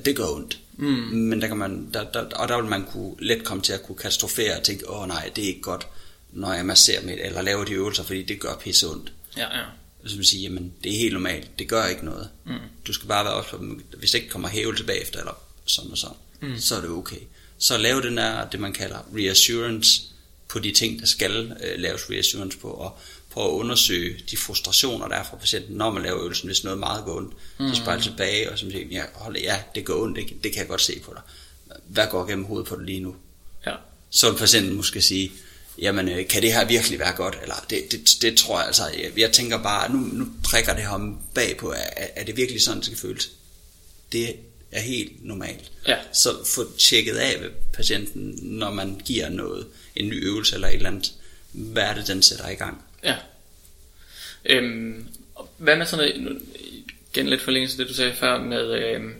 [0.05, 0.59] det gør ondt.
[0.77, 0.87] Mm.
[0.87, 3.83] Men der kan man, der, der, og der vil man kunne let komme til at
[3.83, 5.87] kunne katastrofere og tænke, åh nej, det er ikke godt,
[6.31, 9.11] når jeg masserer mit, eller laver de øvelser, fordi det gør pisse ondt.
[9.37, 9.63] Ja, ja.
[10.05, 12.29] Så vil sige, jamen det er helt normalt, det gør ikke noget.
[12.45, 12.53] Mm.
[12.87, 13.57] Du skal bare være også
[13.97, 16.57] hvis det ikke kommer hævelse bagefter, eller sådan og sådan, mm.
[16.59, 17.19] så er det okay.
[17.57, 20.01] Så lave den der, det man kalder reassurance,
[20.47, 22.99] på de ting, der skal øh, laves reassurance på, og
[23.39, 26.79] prøve at undersøge de frustrationer, der er fra patienten, når man laver øvelsen, hvis noget
[26.79, 27.33] meget går ondt.
[27.59, 27.69] Mm.
[27.69, 30.59] Så spejle tilbage, og så sige, ja, hold, ja, det går ondt, det, det kan
[30.59, 31.21] jeg godt se på dig.
[31.87, 33.15] Hvad går gennem hovedet på dig lige nu?
[33.65, 33.75] Ja.
[34.09, 35.31] så vil patienten måske sige,
[35.77, 38.83] jamen øh, kan det her virkelig være godt, eller det, det, det tror jeg altså,
[38.87, 42.77] jeg, jeg tænker bare, nu, nu prikker det ham bagpå, er er det virkelig sådan,
[42.77, 43.31] det skal føles?
[44.11, 44.35] Det
[44.71, 45.71] er helt normalt.
[45.87, 45.97] Ja.
[46.13, 50.75] Så få tjekket af ved patienten, når man giver noget, en ny øvelse eller et
[50.75, 51.13] eller andet,
[51.51, 52.83] hvad er det, den sætter i gang.
[53.03, 53.15] Ja.
[54.45, 55.07] Øhm,
[55.57, 56.41] hvad med sådan noget,
[57.13, 59.13] igen lidt forlængelse af det, du sagde før, med øhm,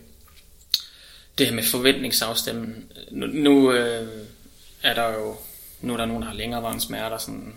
[1.38, 2.91] det her med forventningsafstemmen.
[3.12, 4.08] Nu, nu øh,
[4.84, 5.38] er der jo,
[5.82, 7.53] nu er der nogen, der har længerevarende smerter, sådan,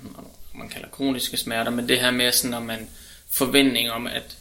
[0.55, 2.89] man kalder kroniske smerter, men det her med sådan, når man
[3.31, 4.37] forventning om, at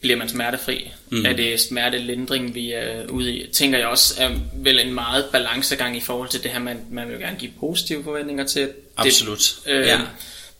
[0.00, 0.92] bliver man smertefri?
[1.10, 1.26] Mm.
[1.26, 3.52] Er det smertelindring, vi er ude i?
[3.52, 7.08] Tænker jeg også er vel en meget balancegang i forhold til det her, man, man
[7.08, 8.72] vil gerne give positive forventninger til.
[8.96, 10.00] Absolut, det, øh, ja.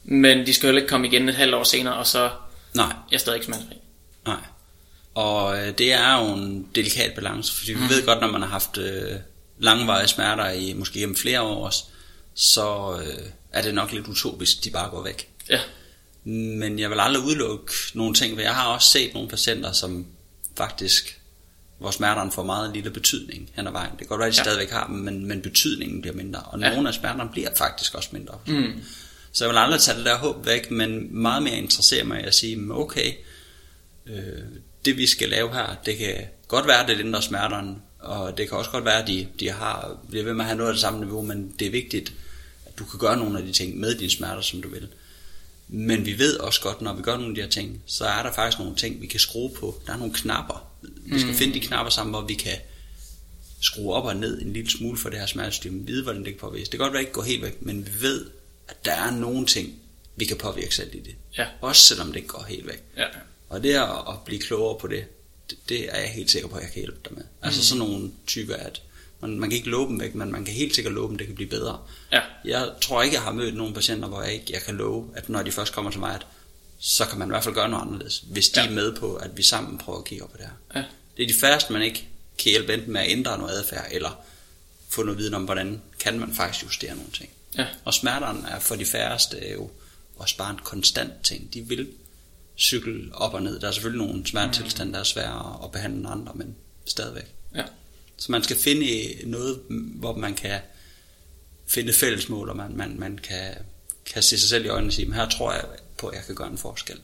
[0.09, 2.31] Men de skal jo ikke komme igen et halvt år senere, og så
[2.75, 2.87] Nej.
[3.11, 3.77] jeg er stadig ikke smertefri.
[4.27, 4.41] Nej.
[5.15, 8.49] Og øh, det er jo en delikat balance, fordi vi ved godt, når man har
[8.49, 9.13] haft øh,
[9.59, 11.85] langvarige smerter i måske gennem flere år også,
[12.35, 15.29] så øh, er det nok lidt utopisk, de bare går væk.
[15.51, 15.61] Ja.
[16.25, 20.07] Men jeg vil aldrig udelukke nogle ting, for jeg har også set nogle patienter, som
[20.57, 21.21] faktisk,
[21.79, 23.91] hvor smerterne får meget lille betydning hen ad vejen.
[23.91, 24.43] Det kan godt være, at de Ja.
[24.45, 26.41] stadigvæk har dem, men, men betydningen bliver mindre.
[26.41, 26.75] Og ja.
[26.75, 28.35] nogle af smerterne bliver faktisk også mindre.
[28.47, 28.83] Mm.
[29.37, 32.25] Så jeg vil aldrig tage det der håb væk, men meget mere interessere mig i
[32.25, 33.13] at sige, "Men okay,
[34.07, 34.43] øh,
[34.85, 36.15] det vi skal lave her, det kan
[36.49, 39.99] godt være, det lindrer smerterne, og det kan også godt være, at de, de har,
[40.11, 42.13] bliver ved med at have noget af det samme niveau, men det er vigtigt,
[42.67, 44.89] at du kan gøre nogle af de ting med dine smerter, som du vil.
[45.69, 48.23] Men vi ved også godt, når vi gør nogle af de her ting, så er
[48.23, 49.83] der faktisk nogle ting, vi kan skrue på.
[49.87, 50.71] Der er nogle knapper.
[50.83, 51.39] Vi skal mm.
[51.39, 52.57] finde de knapper sammen, hvor vi kan
[53.61, 55.87] skrue op og ned en lille smule for det her smertesystem.
[55.87, 56.69] Vide, hvordan det kan påvirkes.
[56.69, 58.25] Det kan godt være, at det ikke går helt væk, men vi ved,
[58.69, 59.75] at der er nogle ting,
[60.17, 61.15] vi kan påvirke selv i det.
[61.39, 61.47] Ja.
[61.61, 62.83] Også selvom det ikke går helt væk.
[62.97, 63.05] Ja.
[63.49, 65.05] Og det at, at blive klogere på det,
[65.51, 67.25] det, det er jeg helt sikker på, at jeg kan hjælpe dig med.
[67.43, 68.83] Altså sådan nogle typer, at
[69.21, 71.27] man, man kan ikke love dem væk, men man kan helt sikkert love dem, det
[71.27, 71.81] kan blive bedre.
[72.13, 72.21] Ja.
[72.45, 75.29] Jeg tror ikke, jeg har mødt nogle patienter, hvor jeg ikke jeg kan love, at
[75.29, 76.27] når de først kommer til mig, at
[76.79, 78.67] så kan man i hvert fald gøre noget anderledes, hvis de Ja.
[78.69, 80.81] er med på, at vi sammen prøver at kigge op på det her.
[80.81, 80.85] Ja.
[81.17, 84.21] Det er de færreste, man ikke kan hjælpe enten med at ændre noget adfærd, eller
[84.89, 87.29] få noget viden om, hvordan kan man faktisk justere nogle ting.
[87.59, 87.67] Ja.
[87.85, 89.71] Og smerterne er for de færreste jo
[90.17, 91.55] også bare en konstant ting.
[91.55, 91.89] De vil
[92.59, 93.61] cykle op og ned.
[93.61, 96.57] Der er selvfølgelig nogle smertetilstande, der er sværere at behandle end andre, men
[96.87, 97.35] stadigvæk.
[97.55, 97.65] Ja.
[98.17, 98.87] Så man skal finde
[99.27, 100.61] noget, hvor man kan
[101.67, 103.55] finde fælles mål, og man, man, man kan,
[104.07, 105.65] kan se sig selv i øjnene og sige, "Men her tror jeg
[105.99, 107.01] på, at jeg kan gøre en forskel.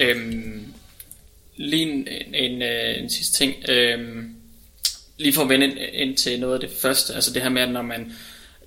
[0.00, 0.66] Øhm,
[1.56, 3.54] lige en, en, en, øh, en sidste ting.
[3.68, 4.34] Øhm,
[5.18, 7.62] lige for at vende ind, ind til noget af det første, altså det her med,
[7.62, 8.12] at når man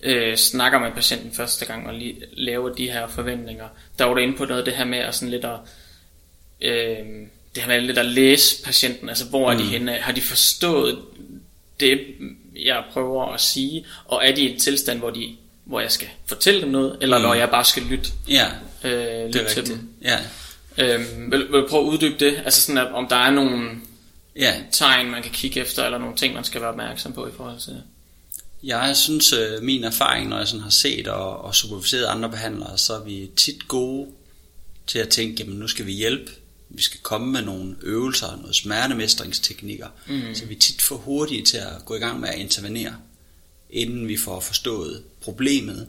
[0.04, 3.67] øh, snakker med patienten første gang og lige laver de her forventninger,
[4.00, 5.58] der var du inde på noget af det her med at sådan lidt at,
[6.62, 7.06] øh,
[7.56, 11.00] det her med lidt at læse patienten, altså hvor er de henne, har de forstået
[11.80, 12.00] det,
[12.56, 16.08] jeg prøver at sige, og er de i en tilstand, hvor, de, hvor jeg skal
[16.26, 17.24] fortælle dem noget, eller Mm.
[17.26, 18.46] hvor jeg bare skal lytte, Ja,
[18.84, 19.67] øh, det lytte er til rigtigt.
[19.80, 19.89] dem.
[20.02, 20.17] Ja,
[20.77, 22.41] Øhm, vil, vil du prøve at uddybe det?
[22.45, 23.69] Altså sådan, at om der er nogle
[24.36, 24.53] ja.
[24.71, 27.59] tegn, man kan kigge efter, eller nogle ting, man skal være opmærksom på i forhold
[27.59, 27.83] til det?
[28.63, 32.77] Jeg synes, øh, min erfaring, når jeg sådan har set og, og superviseret andre behandlere,
[32.77, 34.07] så er vi tit gode
[34.88, 36.31] til at tænke, jamen nu skal vi hjælpe.
[36.69, 39.88] Vi skal komme med nogle øvelser, noget smertemestringsteknikker.
[40.07, 40.36] Mm.
[40.36, 42.95] Så vi er tit for hurtige til at gå i gang med at intervenere,
[43.69, 45.88] inden vi får forstået problemet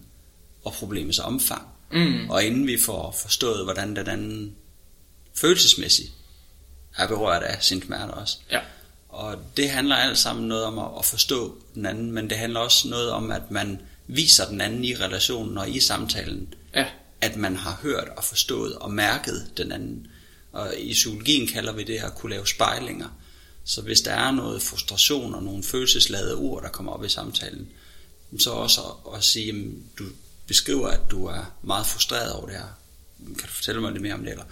[0.64, 1.62] og problemets omfang.
[1.92, 2.30] Mm.
[2.30, 4.54] Og inden vi får forstået, hvordan den anden
[5.34, 6.12] følelsesmæssigt
[6.96, 8.36] er berørt af sin smerte også.
[8.50, 8.60] Ja.
[9.08, 12.88] Og det handler alt sammen noget om at, forstå den anden, men det handler også
[12.88, 16.86] noget om, at man viser den anden i relationen og i samtalen, Ja.
[17.20, 20.06] at man har hørt og forstået og mærket den anden.
[20.52, 23.08] Og i psykologien kalder vi det at kunne lave spejlinger.
[23.64, 27.68] Så hvis der er noget frustration og nogle følelsesladede ord, der kommer op i samtalen,
[28.38, 29.64] så også at, at sige, at
[29.98, 30.04] du
[30.46, 32.78] beskriver, at du er meget frustreret over det her.
[33.38, 34.30] Kan du fortælle mig lidt mere om det?
[34.30, 34.44] Eller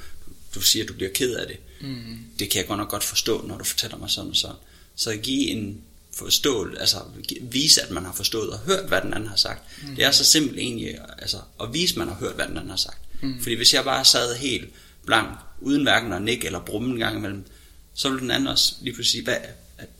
[0.54, 1.56] du, siger, at du bliver ked af det.
[1.80, 2.18] Mm.
[2.38, 4.56] Det kan jeg godt nok godt forstå, når du fortæller mig sådan og sådan.
[4.96, 5.80] Så give en
[6.14, 6.98] forståelse, altså
[7.40, 9.62] vise, at man har forstået og hørt, hvad den anden har sagt.
[9.82, 9.96] Mm.
[9.96, 12.70] Det er så simpelt egentlig, altså at vise, at man har hørt, hvad den anden
[12.70, 12.98] har sagt.
[13.22, 13.42] Mm.
[13.42, 14.70] Fordi hvis jeg bare sad helt
[15.06, 15.28] blank,
[15.60, 17.44] uden hverken at nikke eller brumme en gang imellem,
[17.94, 19.36] så ville den anden også lige pludselig sige, hvad,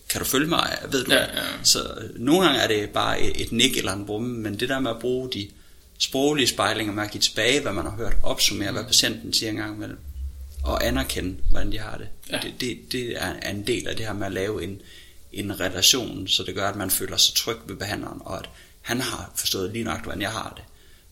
[0.09, 1.43] kan du følge mig, ved du Ja, ja.
[1.63, 4.69] Så øh, nogle gange er det bare et, et nik eller en brumme, men det
[4.69, 5.49] der med at bruge de
[5.99, 8.77] sproglige spejlinger med at give tilbage, hvad man har hørt, opsummere, mm.
[8.77, 9.99] hvad patienten siger en gang imellem,
[10.65, 12.09] og anerkende, hvordan de har det.
[12.31, 12.39] Ja.
[12.43, 14.81] Det, det, det er en del af det her med at lave en,
[15.33, 19.01] en relation, så det gør, at man føler sig tryg ved behandleren, og at han
[19.01, 20.65] har forstået lige nok, hvordan jeg har det.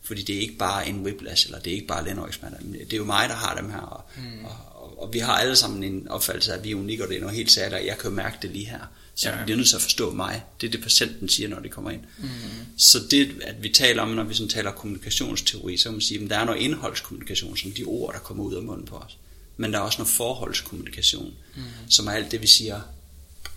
[0.02, 2.54] Fordi det er ikke bare en whiplash, eller det er ikke bare lændrygsmand.
[2.72, 4.44] Det er jo mig, der har dem her, og, mm.
[4.44, 7.08] og, og, og vi har alle sammen en opfattelse af, at vi er unikke, og
[7.08, 8.80] det er noget helt særligt, og jeg kan jo mærke det lige her.
[9.14, 9.44] Så Ja.
[9.44, 10.42] vi er nødt til at forstå mig.
[10.60, 12.00] Det er det, patienten siger, når de kommer ind.
[12.18, 12.28] Mm.
[12.76, 16.24] Så det, at vi taler om, når vi sådan taler kommunikationsteori, så kan man sige,
[16.24, 19.18] at der er noget indholdskommunikation, som de ord, der kommer ud af munden på os.
[19.60, 21.62] Men der er også noget forholdskommunikation, mm.
[21.90, 22.80] som er alt det, vi siger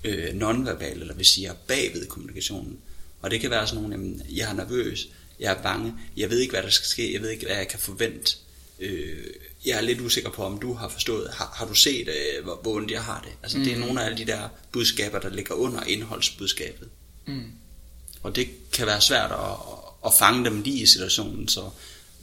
[0.03, 2.77] øh, nonverbal, eller vi siger bagved kommunikationen.
[3.21, 5.07] Og det kan være sådan nogle, jamen, jeg er nervøs,
[5.39, 7.67] jeg er bange, jeg ved ikke, hvad der skal ske, jeg ved ikke, hvad jeg
[7.67, 8.35] kan forvente.
[8.79, 9.27] Øh,
[9.65, 12.59] jeg er lidt usikker på, om du har forstået, har, har du set, øh, hvor,
[12.61, 13.33] hvor ondt jeg har det?
[13.43, 13.63] Altså, mm.
[13.63, 16.89] det er nogle af alle de der budskaber, der ligger under indholdsbudskabet.
[17.27, 17.51] Mm.
[18.23, 19.57] Og det kan være svært at,
[20.05, 21.69] at fange dem lige i situationen, så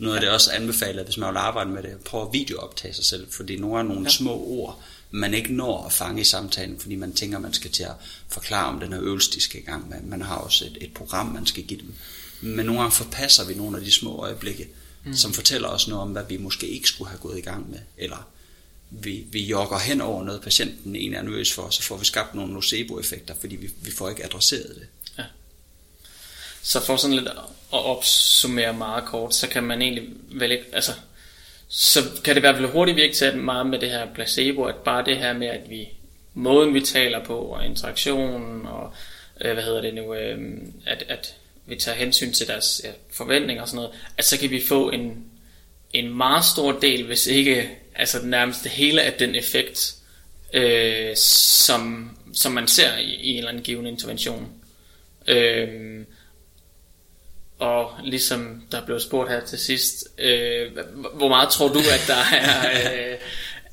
[0.00, 3.04] noget af det også anbefaler, hvis man vil arbejde med det, prøv at videooptage sig
[3.04, 4.08] selv, fordi nogle af nogle ja.
[4.08, 7.82] små ord, man ikke når at fange i samtalen, fordi man tænker, man skal til
[7.82, 7.92] at
[8.28, 10.02] forklare om den her øvelse, de skal i gang med.
[10.02, 11.94] Man har også et, et program, man skal give dem.
[12.40, 14.68] Men nogle gange forpasser vi nogle af de små øjeblikke,
[15.04, 15.14] mm.
[15.14, 17.78] som fortæller os noget om, hvad vi måske ikke skulle have gået i gang med,
[17.98, 18.28] eller
[18.90, 22.34] vi, vi jogger hen over noget, patienten egentlig er nervøs for, så får vi skabt
[22.34, 24.86] nogle nocebo-effekter, fordi vi, vi får ikke adresseret det.
[26.62, 30.92] Så for sådan lidt at opsummere meget kort, så kan man egentlig vel ikke, altså,
[31.68, 34.64] så kan det i hvert fald hurtigt virke til at meget med det her placebo,
[34.64, 35.88] at bare det her med, at vi,
[36.34, 38.94] måden vi taler på, og interaktionen, og
[39.40, 40.38] øh, hvad hedder det nu, øh,
[40.86, 41.34] at, at
[41.66, 44.90] vi tager hensyn til deres ja, forventninger og sådan noget, at så kan vi få
[44.90, 45.24] en,
[45.92, 49.94] en meget stor del, hvis ikke altså nærmest det hele af den effekt,
[50.52, 54.48] øh, som, som man ser i, i en eller anden given intervention.
[55.26, 56.04] Øh,
[57.60, 60.66] og ligesom der blev spurgt her til sidst, øh,
[61.14, 62.70] hvor meget tror du, at der er,
[63.12, 63.16] øh,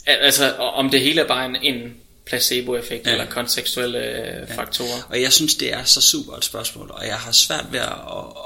[0.06, 1.96] al- altså om det hele er bare en, en
[2.26, 3.12] placebo-effekt ja.
[3.12, 3.18] Ja.
[3.18, 5.08] eller kontekstuelle øh, faktorer?
[5.10, 7.94] Og jeg synes, det er så super et spørgsmål, og jeg har svært ved at,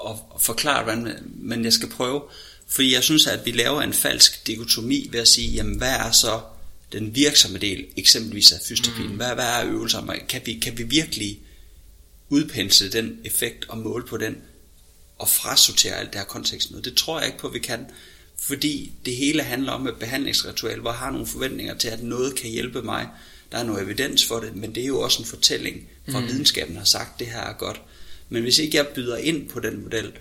[0.07, 2.21] at, at forklare, hvordan, men jeg skal prøve.
[2.67, 6.11] Fordi jeg synes, at vi laver en falsk dikotomi ved at sige, jamen hvad er
[6.11, 6.39] så
[6.91, 9.09] den virksomme del, eksempelvis af fysioterapien?
[9.09, 9.15] Mm.
[9.15, 10.15] Hvad, hvad er øvelser?
[10.29, 11.39] Kan vi, kan vi virkelig
[12.29, 14.37] udpensle den effekt og måle på den,
[15.21, 16.85] og frasortere alt det her kontekst noget?
[16.85, 17.85] Det tror jeg ikke på, at vi kan.
[18.39, 22.35] Fordi det hele handler om et behandlingsritual, hvor jeg har nogle forventninger til, at noget
[22.35, 23.07] kan hjælpe mig.
[23.51, 26.27] Der er noget evidens for det, men det er jo også en fortælling fra mm.
[26.27, 27.81] videnskaben har sagt, det her er godt.
[28.29, 30.11] Men hvis ikke jeg byder ind på den model,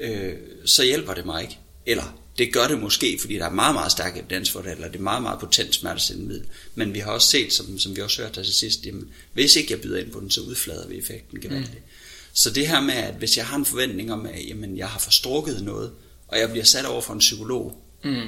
[0.00, 1.58] øh, så hjælper det mig ikke.
[1.86, 4.88] Eller det gør det måske, fordi der er meget, meget stærk evidens for det, eller
[4.88, 8.22] det er meget, meget potent smertestillende Men vi har også set, som, som vi også
[8.22, 11.40] hørte til sidst, jamen, hvis ikke jeg byder ind på den, så udflader vi effekten
[11.40, 11.74] gevaldigt.
[11.74, 11.97] Mm.
[12.38, 14.98] Så det her med, at hvis jeg har en forventning om, at jamen, jeg har
[14.98, 15.90] forstrukket noget,
[16.28, 18.22] og jeg bliver sat over for en psykolog, Mm.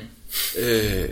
[0.59, 1.09] øh,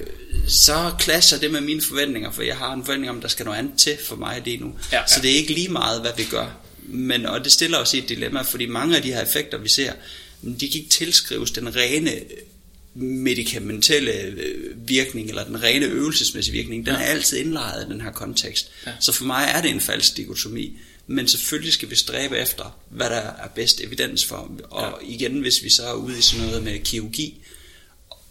[0.49, 3.45] så clasher det med mine forventninger, for jeg har en forventning om, at der skal
[3.45, 4.75] noget andet til for mig lige nu.
[4.93, 5.07] Ja, ja.
[5.07, 6.61] Så det er ikke lige meget, hvad vi gør.
[6.83, 9.69] Men, og det stiller os i et dilemma, fordi mange af de her effekter, vi
[9.69, 9.93] ser,
[10.43, 12.13] de kan ikke tilskrives den rene
[12.95, 18.13] medikamentelle øh, virkning, eller den rene øvelsesmæssige virkning, den er altid indlejret i den her
[18.13, 18.71] kontekst.
[18.87, 18.93] Ja.
[19.01, 20.79] Så for mig er det en falsk dikotomi.
[21.11, 24.51] Men selvfølgelig skal vi stræbe efter, hvad der er bedst evidens for.
[24.71, 27.43] Og igen, hvis vi så er ude i sådan noget med kirurgi,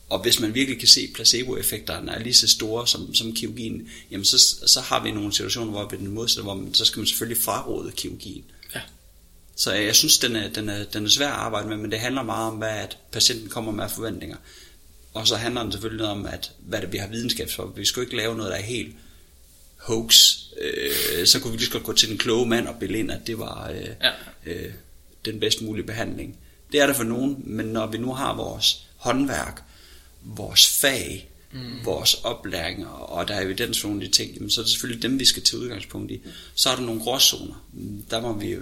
[0.09, 3.89] og hvis man virkelig kan se, at placeboeffekterne er lige så store som, som kirurgien,
[4.11, 4.37] jamen så,
[4.67, 7.43] så har vi nogle situationer, hvor vi den modsatte, hvor man, så skal man selvfølgelig
[7.43, 8.45] fraråde kirurgien.
[8.75, 8.81] Ja.
[9.55, 11.99] Så jeg synes, den er, den, er, den er svær at arbejde med, men det
[11.99, 14.37] handler meget om, hvad at patienten kommer med af forventninger.
[15.13, 17.73] Og så handler den selvfølgelig om, at, hvad det, vi har videnskab for.
[17.75, 18.95] Vi skal jo ikke lave noget, der er helt
[19.87, 20.37] hoax.
[20.61, 23.11] Øh, så kunne vi lige så godt gå til den kloge mand og bilde ind,
[23.11, 24.11] at det var øh, Ja.
[24.45, 24.73] øh,
[25.25, 26.37] den bedst mulige behandling.
[26.71, 29.63] Det er det for nogen, men når vi nu har vores håndværk,
[30.23, 31.85] vores fag, mm.
[31.85, 34.71] vores oplæring, og der er evidens for nogle af de ting, jamen, så er det
[34.71, 36.21] selvfølgelig dem, vi skal til udgangspunkt i.
[36.55, 37.65] Så er der nogle gråzoner.
[38.09, 38.55] Der må vi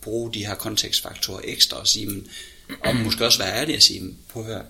[0.00, 2.28] bruge de her kontekstfaktorer ekstra og sige, men,
[2.84, 4.64] og måske også være ærlige og sige, prøv at høre,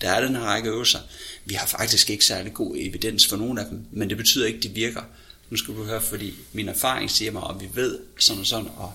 [0.00, 0.98] der er den her række øvelser.
[1.44, 4.56] Vi har faktisk ikke særlig god evidens for nogle af dem, men det betyder ikke,
[4.56, 5.02] at de virker.
[5.50, 8.70] Nu skal du høre, fordi min erfaring siger mig, og vi ved sådan og sådan,
[8.76, 8.92] og,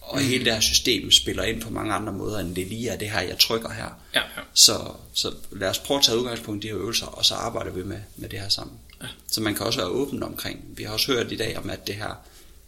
[0.00, 0.26] og mm.
[0.26, 3.10] hele det her system spiller ind på mange andre måder, end det lige er det
[3.10, 4.00] her, jeg trykker her.
[4.14, 4.42] Ja, ja.
[4.54, 7.70] Så, så lad os prøve at tage udgangspunkt i de her øvelser, og så arbejder
[7.72, 8.76] vi med, med det her sammen.
[9.02, 9.06] Ja.
[9.30, 10.64] Så man kan også være åben omkring.
[10.68, 12.14] Vi har også hørt i dag om, at det her,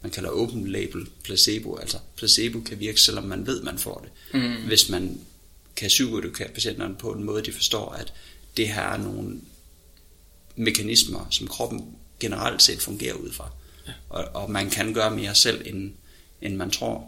[0.01, 4.41] man kalder open label placebo, altså placebo kan virke, selvom man ved, man får det.
[4.41, 4.67] Mm.
[4.67, 5.19] Hvis man
[5.75, 8.13] kan psykoedukere patienterne på en måde, de forstår, at
[8.57, 9.41] det her er nogle
[10.55, 13.49] mekanismer, som kroppen generelt set fungerer ud fra.
[13.87, 13.91] Ja.
[14.09, 15.93] Og, og man kan gøre mere selv, end,
[16.41, 17.07] end man tror.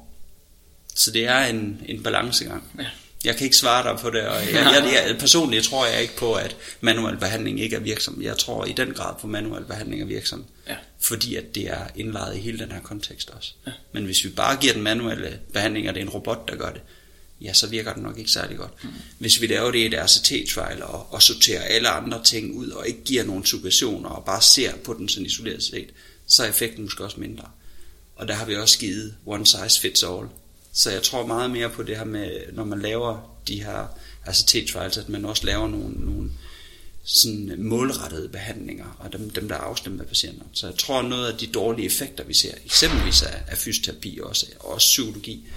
[0.95, 2.63] Så det er en, en balancegang.
[2.79, 2.85] Ja.
[3.25, 6.17] Jeg kan ikke svare dig på det, og jeg, jeg, jeg, personligt tror jeg ikke
[6.17, 8.21] på, at manuel behandling ikke er virksom.
[8.21, 10.45] Jeg tror i den grad på, at manuel behandling er virksom.
[10.67, 10.75] Ja.
[10.99, 13.53] Fordi at det er indlejet i hele den her kontekst også.
[13.67, 13.71] Ja.
[13.91, 16.69] Men hvis vi bare giver den manuelle behandling, og det er en robot, der gør
[16.69, 16.81] det,
[17.43, 18.83] ja, så virker det nok ikke særlig godt.
[18.83, 18.89] Mm.
[19.19, 22.87] Hvis vi laver det i et RCT-trial og, og sorterer alle andre ting ud, og
[22.87, 25.89] ikke giver nogen suggestioner, og bare ser på den sådan isoleret set,
[26.27, 27.47] så er effekten måske også mindre.
[28.15, 30.27] Og der har vi også givet one size fits all.
[30.73, 33.87] Så jeg tror meget mere på det her med, når man laver de her
[34.25, 36.31] altså RCT-trials, at man også laver nogle, nogle
[37.03, 40.45] sådan målrettede behandlinger, og dem, dem der er afstemt med patienter.
[40.53, 44.45] Så jeg tror, noget af de dårlige effekter, vi ser, eksempelvis af, af fysioterapi også,
[44.59, 45.47] og også psykologi,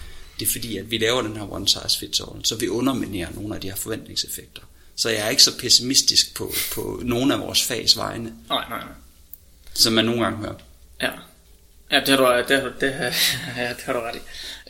[0.40, 3.28] det er fordi, at vi laver den her one size fits all, så vi underminerer
[3.34, 4.62] nogle af de her forventningseffekter.
[4.96, 8.78] Så jeg er ikke så pessimistisk på, på nogle af vores fags vegne, Nej, nej,
[8.78, 8.94] nej.
[9.74, 10.54] som man nogle gange hører.
[11.02, 11.10] Ja.
[11.90, 13.04] Ja, det har du, det har, det har,
[13.62, 14.18] ja, det har du ret i.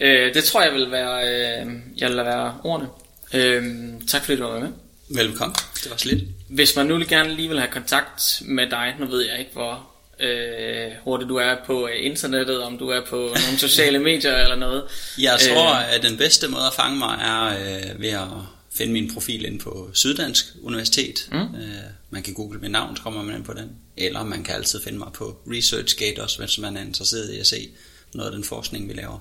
[0.01, 2.89] Øh, det tror jeg vil være, øh, jeg vil være ordene.
[3.35, 3.65] Øh,
[4.09, 4.69] tak fordi du var med.
[5.09, 6.29] Velkommen, det var slet.
[6.49, 9.91] Hvis man nu gerne lige vil have kontakt med dig, nu ved jeg ikke, hvor
[10.21, 14.57] øh, hurtigt du er på øh, internettet, om du er på nogle sociale medier eller
[14.57, 14.85] noget.
[15.19, 18.29] Jeg tror, Øh, at den bedste måde at fange mig er øh, ved at
[18.75, 21.29] finde min profil ind på Syddansk Universitet.
[21.33, 21.39] Mm.
[21.39, 21.75] Øh,
[22.11, 23.71] man kan google mit navn, så kommer man ind på den.
[23.97, 27.47] Eller man kan altid finde mig på ResearchGate også, hvis man er interesseret i at
[27.47, 27.69] se
[28.15, 29.19] noget af den forskning, vi laver.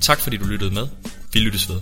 [0.00, 0.88] Tak fordi du lyttede med.
[1.32, 1.80] Vi lyttes ved.